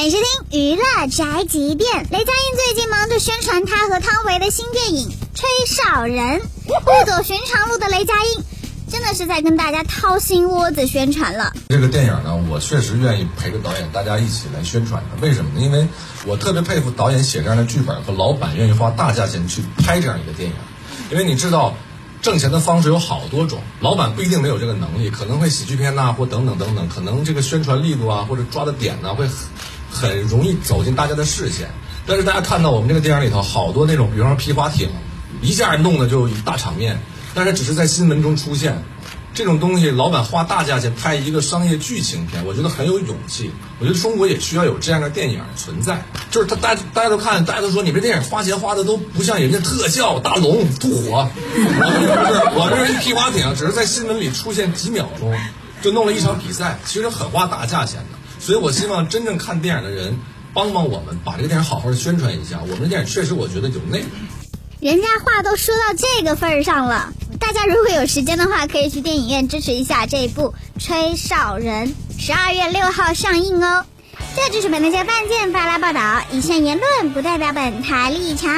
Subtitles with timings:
[0.00, 0.16] 欢迎收
[0.48, 2.06] 听娱乐宅急便。
[2.10, 8.42] 雷佳音最近忙着宣传他和汤唯的新电影《吹哨人》，不走寻常路的雷佳音，
[8.90, 11.52] 真的是在跟大家掏心窝子宣传了。
[11.68, 15.20] 这个电影呢，我确实愿意陪着导演大家一起来宣传的。
[15.20, 15.60] 为什么呢？
[15.60, 15.86] 因为
[16.24, 20.56] 我特别佩服导演写这样的剧本和老板愿意花大价钱去拍这样一个电影，
[21.10, 21.74] 因为你知道。
[22.22, 29.26] 挣钱的方式有好多种，老板不一定没有这个能力，可能会喜剧片呐，或等等等等，可能这个宣传力度啊，或者抓的点呢，会
[30.00, 31.70] 很容易走进大家的视线。
[32.06, 34.88] 但是大家看到我们这个电影里头，好多那种，比方说皮划艇，
[35.42, 36.98] 一下弄的就大场面，
[37.34, 38.82] 但是只是在新闻中出现。
[39.32, 43.52] 这种东西，老板花大价钱拍一个商业剧情片，我觉得很有勇气。
[43.78, 46.02] 我觉得中国也需要有这样的电影存在。
[46.32, 51.30] 就是他，大大家都看，大家都说你这电影花钱花的都不像人家特效大龙吐火。
[51.54, 51.68] 不是，
[52.56, 55.32] 我这是一皮划艇，只是在新闻里出现几秒钟，
[55.80, 58.18] 就弄了一场比赛，其实很花大价钱的。
[58.40, 60.18] 所以我希望真正看电影的人
[60.54, 62.60] 帮帮我们，把这个电影好好的宣传一下。
[62.62, 64.08] 我们的电影确实，我觉得有内容。
[64.80, 67.12] 人家话都说到这个份儿上了。
[67.38, 73.84] 大家如果有时间的话，可以去电影院支持一下这部《吹哨人》，十二月六号上映哦。
[74.34, 78.50] 这就是本台饭店发来报道，以上言论不代表本台立场。